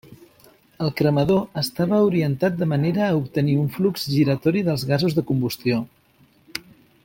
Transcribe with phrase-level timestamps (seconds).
[0.85, 5.83] El cremador estava orientat de manera a obtenir un flux giratori dels gasos de combustió.